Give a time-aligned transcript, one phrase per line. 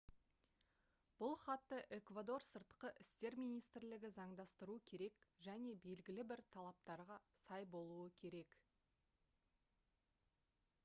[1.17, 8.57] бұл хатты эквадор сыртқы істер министрлігі заңдастыруы керек және белгілі бір талаптарға сай болуы керек